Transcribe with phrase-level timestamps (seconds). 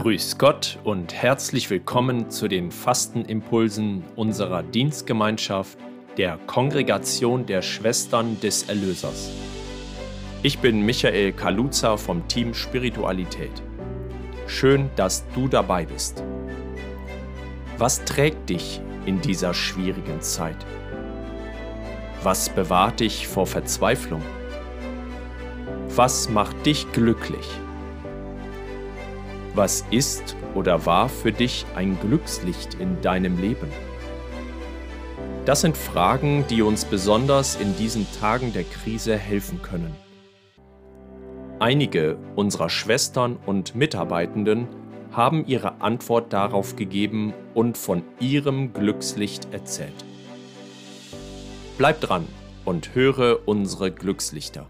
[0.00, 5.76] Grüß Gott und herzlich willkommen zu den Fastenimpulsen unserer Dienstgemeinschaft
[6.16, 9.30] der Kongregation der Schwestern des Erlösers.
[10.42, 13.50] Ich bin Michael Kaluza vom Team Spiritualität.
[14.46, 16.24] Schön, dass du dabei bist.
[17.76, 20.64] Was trägt dich in dieser schwierigen Zeit?
[22.22, 24.22] Was bewahrt dich vor Verzweiflung?
[25.94, 27.46] Was macht dich glücklich?
[29.60, 33.68] Was ist oder war für dich ein Glückslicht in deinem Leben?
[35.44, 39.94] Das sind Fragen, die uns besonders in diesen Tagen der Krise helfen können.
[41.58, 44.66] Einige unserer Schwestern und Mitarbeitenden
[45.12, 50.06] haben ihre Antwort darauf gegeben und von ihrem Glückslicht erzählt.
[51.76, 52.26] Bleib dran
[52.64, 54.66] und höre unsere Glückslichter.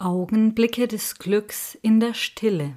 [0.00, 2.76] Augenblicke des Glücks in der Stille.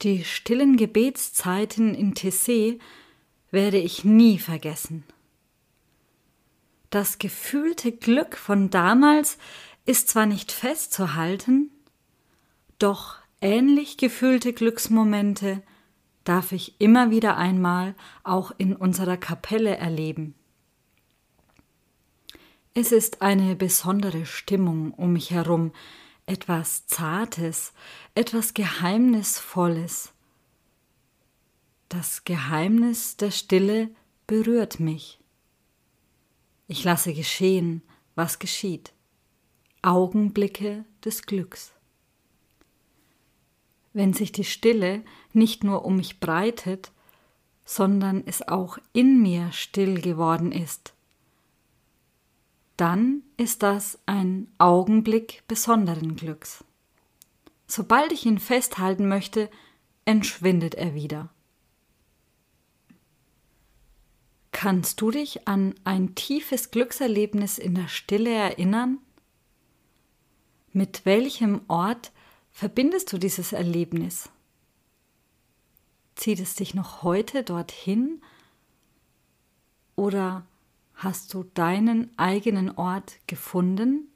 [0.00, 2.78] Die stillen Gebetszeiten in Tessé
[3.50, 5.04] werde ich nie vergessen.
[6.88, 9.36] Das gefühlte Glück von damals
[9.84, 11.70] ist zwar nicht festzuhalten,
[12.78, 15.62] doch ähnlich gefühlte Glücksmomente
[16.24, 20.34] darf ich immer wieder einmal auch in unserer Kapelle erleben.
[22.76, 25.70] Es ist eine besondere Stimmung um mich herum,
[26.26, 27.72] etwas Zartes,
[28.16, 30.12] etwas Geheimnisvolles.
[31.88, 33.90] Das Geheimnis der Stille
[34.26, 35.20] berührt mich.
[36.66, 37.80] Ich lasse geschehen,
[38.16, 38.92] was geschieht.
[39.82, 41.72] Augenblicke des Glücks.
[43.92, 46.90] Wenn sich die Stille nicht nur um mich breitet,
[47.64, 50.94] sondern es auch in mir still geworden ist,
[52.76, 56.64] dann ist das ein Augenblick besonderen Glücks.
[57.66, 59.50] Sobald ich ihn festhalten möchte,
[60.04, 61.30] entschwindet er wieder.
[64.52, 68.98] Kannst du dich an ein tiefes Glückserlebnis in der Stille erinnern?
[70.72, 72.12] Mit welchem Ort
[72.50, 74.30] verbindest du dieses Erlebnis?
[76.14, 78.22] Zieht es dich noch heute dorthin?
[79.96, 80.46] Oder
[80.94, 84.08] Hast du deinen eigenen Ort gefunden?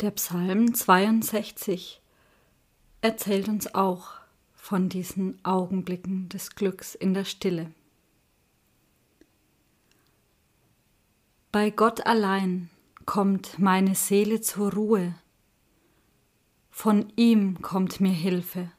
[0.00, 2.00] Der Psalm 62
[3.00, 4.12] erzählt uns auch
[4.54, 7.72] von diesen Augenblicken des Glücks in der Stille.
[11.50, 12.70] Bei Gott allein
[13.06, 15.16] kommt meine Seele zur Ruhe,
[16.70, 18.70] von ihm kommt mir Hilfe.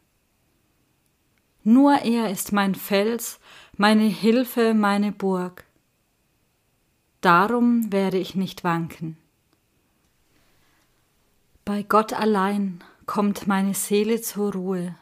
[1.65, 3.41] Nur er ist mein Fels,
[3.75, 5.65] meine Hilfe, meine Burg.
[7.19, 9.17] Darum werde ich nicht wanken.
[11.69, 14.95] Bei Gott allein kommt meine Seele zur Ruhe,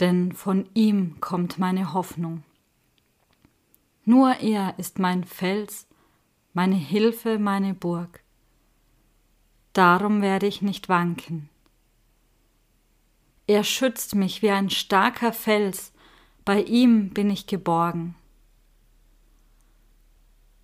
[0.00, 2.42] denn von ihm kommt meine Hoffnung.
[4.04, 5.86] Nur er ist mein Fels,
[6.52, 8.24] meine Hilfe, meine Burg.
[9.72, 11.48] Darum werde ich nicht wanken.
[13.46, 15.92] Er schützt mich wie ein starker Fels,
[16.44, 18.16] bei ihm bin ich geborgen.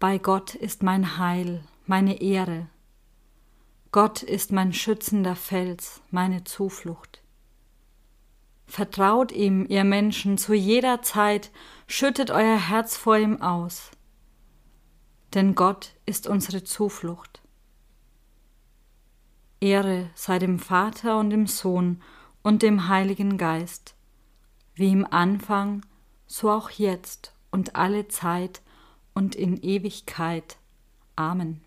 [0.01, 2.67] Bei Gott ist mein Heil, meine Ehre,
[3.93, 7.23] Gott ist mein schützender Fels, meine Zuflucht.
[8.67, 11.51] Vertraut ihm, ihr Menschen, zu jeder Zeit,
[11.87, 13.91] schüttet euer Herz vor ihm aus.
[15.35, 17.43] Denn Gott ist unsere Zuflucht.
[19.61, 22.03] Ehre sei dem Vater und dem Sohn
[22.43, 23.95] und dem Heiligen Geist,
[24.75, 25.85] wie im Anfang,
[26.27, 28.63] so auch jetzt und alle Zeit
[29.15, 30.59] und in Ewigkeit.
[31.15, 31.66] Amen.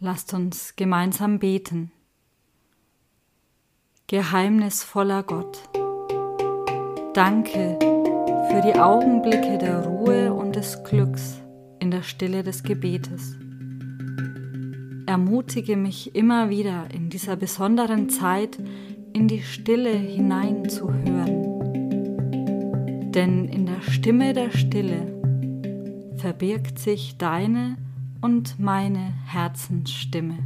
[0.00, 1.90] Lasst uns gemeinsam beten.
[4.06, 5.58] Geheimnisvoller Gott,
[7.14, 7.76] danke
[8.48, 11.42] für die Augenblicke der Ruhe und des Glücks
[11.80, 13.34] in der Stille des Gebetes.
[15.06, 18.56] Ermutige mich immer wieder in dieser besonderen Zeit
[19.12, 21.42] in die Stille hineinzuhören.
[23.10, 25.12] Denn in der Stimme der Stille
[26.18, 27.76] verbirgt sich deine
[28.20, 30.38] und meine Herzensstimme.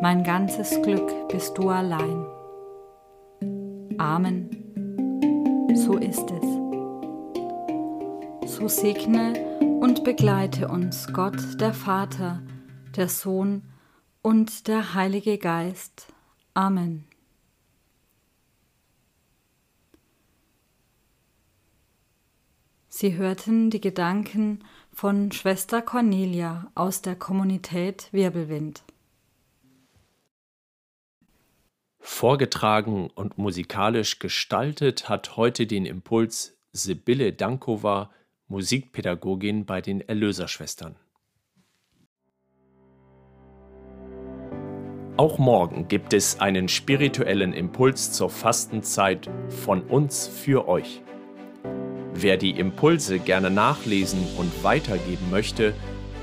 [0.00, 2.26] Mein ganzes Glück bist du allein.
[3.98, 4.48] Amen.
[5.74, 6.44] So ist es.
[8.56, 9.34] So segne
[9.80, 12.42] und begleite uns Gott, der Vater,
[12.96, 13.62] der Sohn
[14.22, 16.12] und der Heilige Geist.
[16.54, 17.04] Amen.
[22.88, 28.82] Sie hörten die Gedanken von Schwester Cornelia aus der Kommunität Wirbelwind.
[31.98, 38.10] Vorgetragen und musikalisch gestaltet hat heute den Impuls Sibylle Dankova,
[38.48, 40.96] Musikpädagogin bei den Erlöserschwestern.
[45.16, 51.02] Auch morgen gibt es einen spirituellen Impuls zur Fastenzeit von uns für euch.
[52.20, 55.72] Wer die Impulse gerne nachlesen und weitergeben möchte,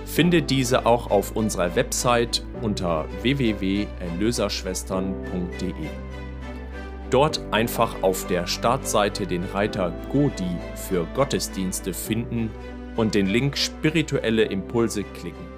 [0.06, 5.74] findet diese auch auf unserer Website unter www.erlöserschwestern.de.
[7.10, 12.51] Dort einfach auf der Startseite den Reiter Godi für Gottesdienste finden
[12.96, 15.56] und den Link Spirituelle Impulse klicken.